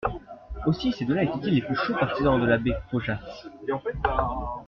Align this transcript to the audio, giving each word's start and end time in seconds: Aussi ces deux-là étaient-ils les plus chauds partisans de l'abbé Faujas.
Aussi 0.65 0.91
ces 0.93 1.05
deux-là 1.05 1.25
étaient-ils 1.25 1.53
les 1.53 1.61
plus 1.61 1.75
chauds 1.75 1.93
partisans 1.93 2.41
de 2.41 2.47
l'abbé 2.47 2.73
Faujas. 2.89 3.19